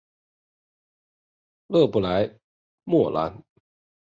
[1.67, 2.39] 勒布莱
[2.85, 3.43] 莫兰。